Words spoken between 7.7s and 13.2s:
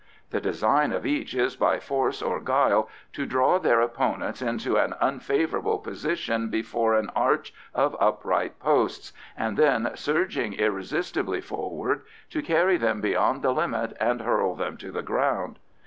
of upright posts, and then surging irresistibly forward, to carry them